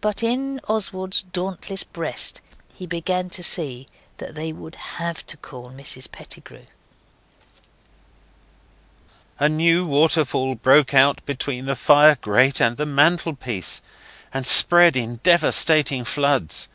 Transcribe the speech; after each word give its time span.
But 0.00 0.22
in 0.22 0.60
Oswald's 0.68 1.24
dauntless 1.24 1.82
breast 1.82 2.40
he 2.72 2.86
began 2.86 3.28
to 3.30 3.42
see 3.42 3.88
that 4.18 4.36
they 4.36 4.52
would 4.52 4.76
HAVE 4.76 5.26
to 5.26 5.36
call 5.36 5.70
Mrs 5.70 6.08
Pettigrew. 6.12 6.66
A 9.40 9.48
new 9.48 9.84
waterfall 9.88 10.54
broke 10.54 10.94
out 10.94 11.18
between 11.26 11.64
the 11.66 11.74
fire 11.74 12.14
grate 12.20 12.60
and 12.60 12.76
the 12.76 12.86
mantelpiece, 12.86 13.82
and 14.32 14.46
spread 14.46 14.96
in 14.96 15.16
devastating 15.24 16.04
floods. 16.04 16.68